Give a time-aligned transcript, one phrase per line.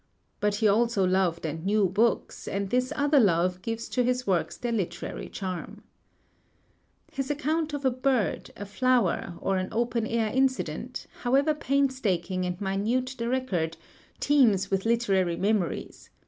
[0.39, 4.57] But he also loved and knew books, and this other love gives to his works
[4.57, 5.83] their literary charm.
[7.11, 12.59] His account of a bird, a flower, or an open air incident, however painstaking and
[12.59, 13.77] minute the record,
[14.19, 16.09] teems with literary memories.